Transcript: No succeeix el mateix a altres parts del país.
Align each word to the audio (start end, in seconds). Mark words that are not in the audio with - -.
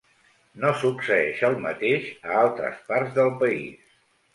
No 0.63 0.71
succeeix 0.83 1.45
el 1.51 1.59
mateix 1.67 2.11
a 2.33 2.41
altres 2.43 2.85
parts 2.93 3.19
del 3.23 3.35
país. 3.49 3.99